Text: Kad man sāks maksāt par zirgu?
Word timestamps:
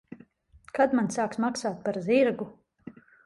Kad 0.77 0.95
man 0.99 1.09
sāks 1.17 1.41
maksāt 1.45 1.77
par 1.85 1.99
zirgu? 2.09 2.49